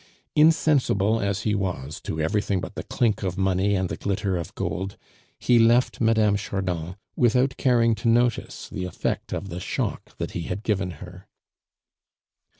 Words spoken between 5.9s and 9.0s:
Mme. Chardon without caring to notice the